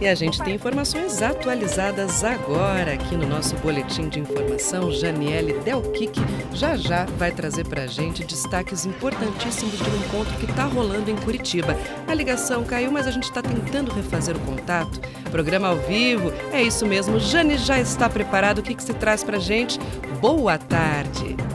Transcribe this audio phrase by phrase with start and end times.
[0.00, 4.92] E a gente tem informações atualizadas agora aqui no nosso boletim de informação.
[4.92, 6.20] Janiele Delquic
[6.54, 11.10] já já vai trazer para a gente destaques importantíssimos de um encontro que está rolando
[11.10, 11.76] em Curitiba.
[12.06, 15.00] A ligação caiu, mas a gente está tentando refazer o contato.
[15.32, 17.18] Programa ao vivo, é isso mesmo.
[17.18, 18.58] Jane já está preparado.
[18.58, 19.80] O que, que se traz para a gente?
[20.20, 21.47] Boa tarde.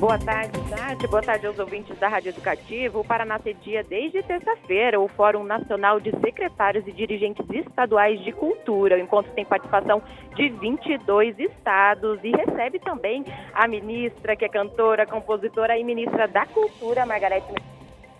[0.00, 1.06] Boa tarde, Tati.
[1.08, 2.98] Boa tarde aos ouvintes da Rádio Educativa.
[2.98, 8.96] O Paraná cedia desde terça-feira o Fórum Nacional de Secretários e Dirigentes Estaduais de Cultura.
[8.96, 10.02] O encontro tem participação
[10.34, 16.46] de 22 estados e recebe também a ministra, que é cantora, compositora e ministra da
[16.46, 17.52] Cultura, Margarete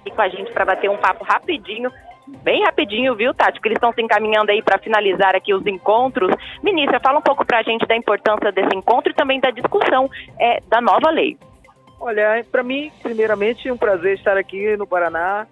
[0.04, 1.90] e com a gente para bater um papo rapidinho
[2.42, 3.54] bem rapidinho, viu, Tati?
[3.54, 6.30] Porque eles estão se encaminhando aí para finalizar aqui os encontros.
[6.62, 10.10] Ministra, fala um pouco para a gente da importância desse encontro e também da discussão
[10.38, 11.38] é, da nova lei.
[12.00, 15.46] Olha, para mim, primeiramente, é um prazer estar aqui no Paraná,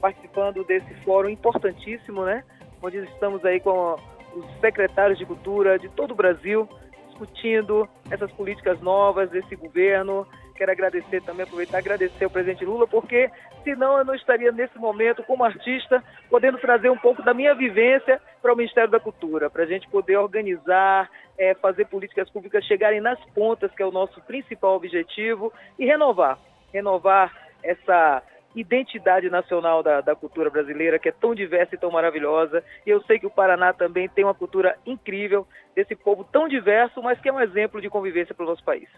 [0.00, 2.42] participando desse fórum importantíssimo, né?
[2.82, 3.96] Onde estamos aí com
[4.34, 6.66] os secretários de cultura de todo o Brasil,
[7.08, 12.86] discutindo essas políticas novas desse governo, quero agradecer também, aproveitar e agradecer ao presidente Lula,
[12.86, 13.30] porque
[13.64, 18.20] senão eu não estaria nesse momento como artista, podendo trazer um pouco da minha vivência
[18.40, 23.00] para o Ministério da Cultura, para a gente poder organizar, é, fazer políticas públicas chegarem
[23.00, 26.38] nas pontas, que é o nosso principal objetivo, e renovar,
[26.72, 28.22] renovar essa
[28.54, 32.62] identidade nacional da, da, cultura brasileira, que é tão diversa e tão maravilhosa.
[32.86, 37.02] E eu sei que o Paraná também tem uma cultura incrível, desse povo tão diverso,
[37.02, 38.88] mas que é um exemplo de convivência para o nosso país.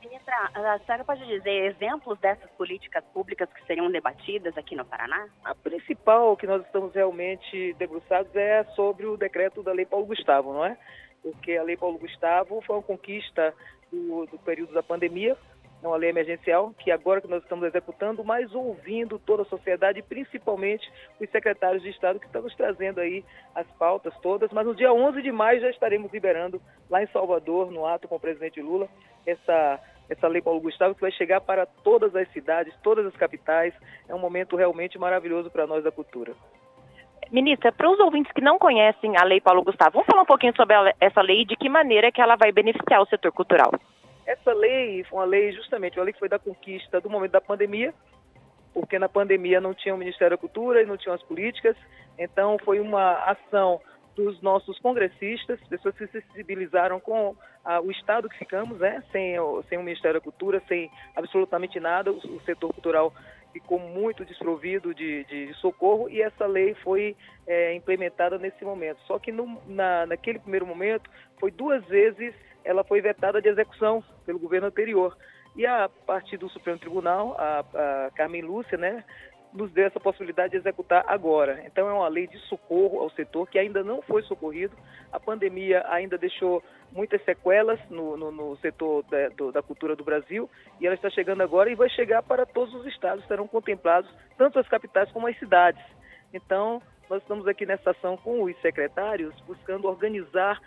[0.00, 5.28] Ministra, a senhora pode dizer exemplos dessas políticas públicas que seriam debatidas aqui no Paraná?
[5.44, 10.52] A principal que nós estamos realmente debruçados é sobre o decreto da Lei Paulo Gustavo,
[10.52, 10.78] não é?
[11.20, 13.52] Porque a Lei Paulo Gustavo foi uma conquista
[13.90, 15.36] do, do período da pandemia,
[15.82, 20.90] uma lei emergencial que agora que nós estamos executando, mas ouvindo toda a sociedade, principalmente
[21.20, 25.22] os secretários de Estado que estamos trazendo aí as pautas todas, mas no dia 11
[25.22, 26.60] de maio já estaremos liberando
[26.90, 28.88] lá em Salvador, no ato com o presidente Lula,
[29.24, 33.74] essa essa lei Paulo Gustavo que vai chegar para todas as cidades, todas as capitais.
[34.08, 36.34] É um momento realmente maravilhoso para nós da cultura.
[37.30, 40.56] Ministra, para os ouvintes que não conhecem a Lei Paulo Gustavo, vamos falar um pouquinho
[40.56, 43.70] sobre essa lei e de que maneira que ela vai beneficiar o setor cultural.
[44.26, 47.40] Essa lei foi uma lei, justamente, uma lei que foi da conquista do momento da
[47.40, 47.92] pandemia,
[48.72, 51.76] porque na pandemia não tinha o Ministério da Cultura e não tinham as políticas,
[52.18, 53.80] então foi uma ação
[54.16, 57.36] dos nossos congressistas, pessoas que se sensibilizaram com
[57.82, 62.10] o estado que ficamos, né, sem, o, sem o Ministério da Cultura, sem absolutamente nada,
[62.10, 63.12] o, o setor cultural
[63.52, 69.00] ficou muito desprovido de, de, socorro e essa lei foi é, implementada nesse momento.
[69.06, 72.34] Só que no, na, naquele primeiro momento foi duas vezes
[72.64, 75.16] ela foi vetada de execução pelo governo anterior.
[75.56, 79.04] E a partir do Supremo Tribunal, a, a Carmen Lúcia, né,
[79.52, 81.62] nos dê essa possibilidade de executar agora.
[81.66, 84.76] Então é uma lei de socorro ao setor que ainda não foi socorrido.
[85.12, 90.04] A pandemia ainda deixou muitas sequelas no, no, no setor da, do, da, cultura do
[90.04, 90.48] Brasil
[90.80, 94.58] e ela está chegando agora e vai chegar para todos os estados, serão contemplados tanto
[94.58, 95.82] as capitais como as cidades.
[96.32, 100.60] Então nós estamos aqui nessa ação com os secretários buscando organizar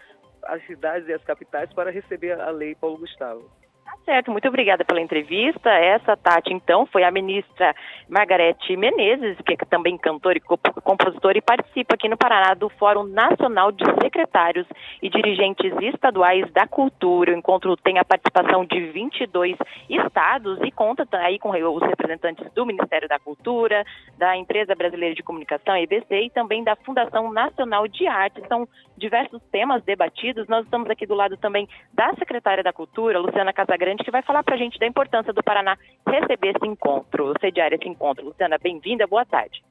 [0.44, 3.61] as cidades e as capitais para receber a lei Paulo Gustavo.
[3.86, 5.70] Tá certo, muito obrigada pela entrevista.
[5.70, 7.76] Essa, Tati, então, foi a ministra
[8.08, 13.04] Margarete Menezes, que é também cantora e compositora e participa aqui no Paraná do Fórum
[13.04, 14.68] Nacional de Secretários
[15.02, 17.32] e Dirigentes Estaduais da Cultura.
[17.32, 19.58] O encontro tem a participação de 22
[19.90, 23.84] estados e conta aí com os representantes do Ministério da Cultura,
[24.18, 28.42] da Empresa Brasileira de Comunicação, EBC, e também da Fundação Nacional de Arte.
[28.48, 30.48] São diversos temas debatidos.
[30.48, 34.22] Nós estamos aqui do lado também da secretária da Cultura, Luciana Casagrande, Grande, que vai
[34.22, 38.26] falar para a gente da importância do Paraná receber esse encontro, sediar esse encontro.
[38.26, 39.64] Luciana, bem-vinda, boa tarde.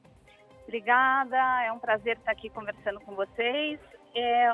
[0.63, 3.79] Obrigada, é um prazer estar aqui conversando com vocês.
[4.15, 4.53] É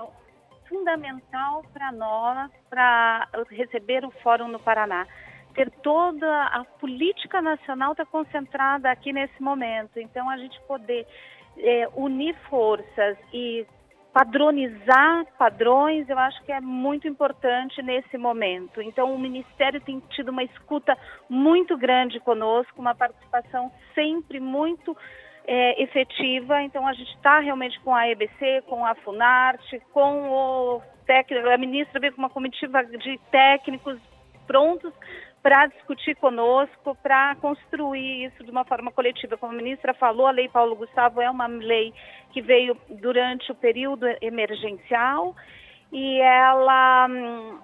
[0.68, 5.08] fundamental para nós, para receber o Fórum no Paraná.
[5.54, 9.98] Ter toda a política nacional está concentrada aqui nesse momento.
[9.98, 11.08] Então, a gente poder
[11.58, 13.66] é, unir forças e
[14.18, 18.82] padronizar padrões, eu acho que é muito importante nesse momento.
[18.82, 20.98] Então, o Ministério tem tido uma escuta
[21.30, 24.98] muito grande conosco, uma participação sempre muito
[25.46, 26.64] é, efetiva.
[26.64, 31.58] Então, a gente está realmente com a EBC, com a Funarte, com o técnico, a
[31.58, 34.00] ministra veio com uma comitiva de técnicos
[34.48, 34.92] prontos
[35.48, 39.38] para discutir conosco, para construir isso de uma forma coletiva.
[39.38, 41.94] Como a ministra falou, a Lei Paulo Gustavo é uma lei
[42.34, 45.34] que veio durante o período emergencial
[45.90, 47.60] e ela hum,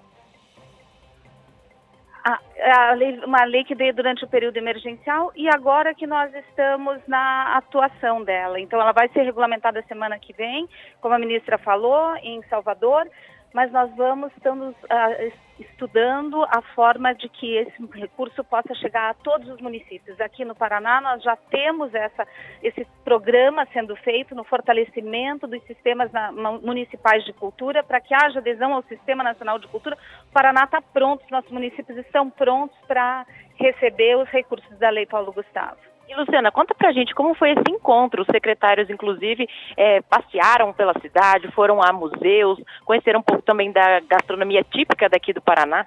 [2.24, 2.40] a,
[2.88, 6.98] a lei, uma lei que veio durante o período emergencial e agora que nós estamos
[7.06, 8.58] na atuação dela.
[8.58, 10.66] Então, ela vai ser regulamentada semana que vem,
[11.02, 13.06] como a ministra falou, em Salvador,
[13.54, 19.14] mas nós vamos estamos uh, estudando a forma de que esse recurso possa chegar a
[19.14, 20.20] todos os municípios.
[20.20, 22.26] Aqui no Paraná nós já temos essa,
[22.60, 28.40] esse programa sendo feito no fortalecimento dos sistemas na, municipais de cultura para que haja
[28.40, 29.96] adesão ao Sistema Nacional de Cultura.
[30.28, 33.24] O Paraná está pronto, os nossos municípios estão prontos para
[33.56, 35.93] receber os recursos da Lei Paulo Gustavo.
[36.08, 38.22] E Luciana, conta pra gente como foi esse encontro.
[38.22, 44.00] Os secretários, inclusive, é, passearam pela cidade, foram a museus, conheceram um pouco também da
[44.00, 45.86] gastronomia típica daqui do Paraná.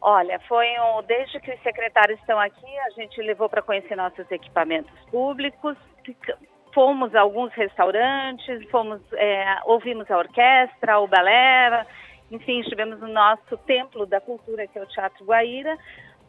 [0.00, 4.30] Olha, foi um, desde que os secretários estão aqui, a gente levou para conhecer nossos
[4.30, 5.76] equipamentos públicos,
[6.72, 11.84] fomos a alguns restaurantes, fomos, é, ouvimos a orquestra, o balé,
[12.30, 15.76] enfim, estivemos no nosso templo da cultura, que é o Teatro Guaíra,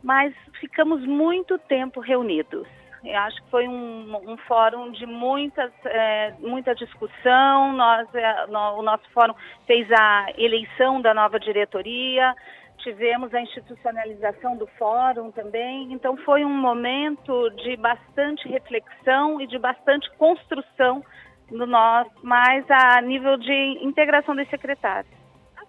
[0.03, 2.67] mas ficamos muito tempo reunidos.
[3.03, 7.73] Eu acho que foi um, um fórum de muitas, é, muita discussão.
[7.73, 9.33] Nós, é, no, o nosso fórum
[9.65, 12.35] fez a eleição da nova diretoria,
[12.79, 15.93] tivemos a institucionalização do fórum também.
[15.93, 21.03] Então, foi um momento de bastante reflexão e de bastante construção
[21.49, 25.18] no nosso, mais a nível de integração dos secretários.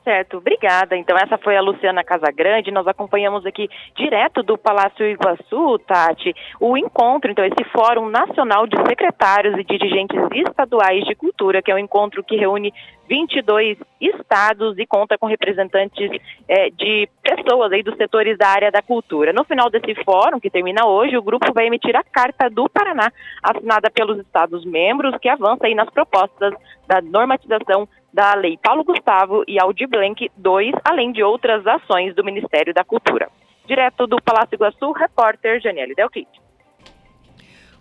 [0.02, 0.96] Certo, obrigada.
[0.96, 2.70] Então, essa foi a Luciana Casagrande.
[2.70, 8.76] Nós acompanhamos aqui direto do Palácio Iguaçu, Tati, o encontro, então, esse Fórum Nacional de
[8.88, 12.72] Secretários e Dirigentes Estaduais de Cultura, que é um encontro que reúne
[13.10, 16.08] 22 estados e conta com representantes
[16.48, 19.32] é, de pessoas aí dos setores da área da cultura.
[19.32, 23.12] No final desse fórum, que termina hoje, o grupo vai emitir a Carta do Paraná,
[23.42, 26.54] assinada pelos estados-membros, que avança aí nas propostas
[26.86, 32.24] da normatização da Lei Paulo Gustavo e Aldir Blanc II, além de outras ações do
[32.24, 33.28] Ministério da Cultura.
[33.66, 36.28] Direto do Palácio Iguaçu, repórter Janiele Delquic.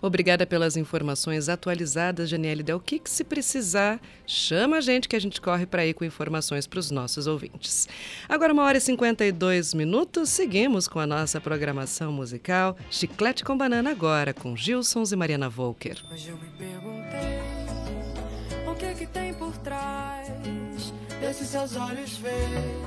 [0.02, 3.10] Obrigada pelas informações atualizadas, Janiele Delquic.
[3.10, 6.90] Se precisar, chama a gente que a gente corre para aí com informações para os
[6.90, 7.88] nossos ouvintes.
[8.28, 13.92] Agora, uma hora e 52 minutos, seguimos com a nossa programação musical Chiclete com Banana
[13.92, 15.98] agora, com Gilsons e Mariana Volker.
[16.10, 17.58] Hoje eu me perguntei o
[18.80, 20.30] que, que tem por trás
[21.20, 22.80] desses seus olhos verdes.